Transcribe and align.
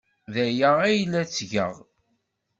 D 0.33 0.35
aya 0.45 0.69
ay 0.87 0.99
la 1.11 1.21
ttgeɣ. 1.29 1.75